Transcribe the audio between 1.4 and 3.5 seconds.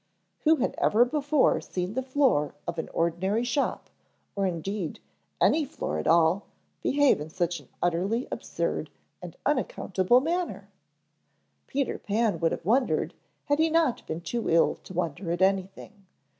seen the floor of an ordinary